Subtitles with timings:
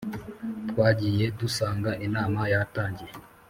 [0.69, 3.13] twagiye dusanga inama yatangiye